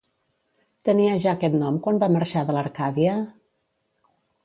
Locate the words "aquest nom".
1.37-1.79